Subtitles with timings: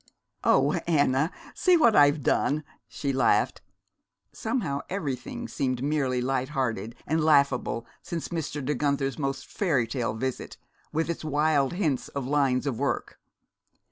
[0.43, 3.61] "Oh, Anna, see what I've done!" she laughed.
[4.33, 8.65] Somehow everything seemed merely light hearted and laughable since Mr.
[8.65, 10.57] De Guenther's most fairy tale visit,
[10.91, 13.19] with its wild hints of Lines of Work.